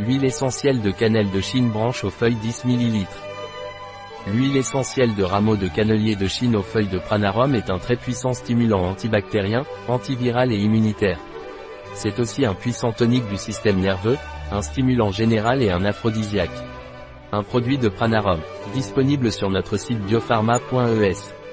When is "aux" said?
2.02-2.10, 6.56-6.62